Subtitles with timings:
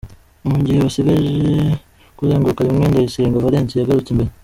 [0.47, 1.31] Mu gihe basigaje
[2.17, 4.31] kuzenguruka rimwe, Ndayisenga Valens yagarutse imbere.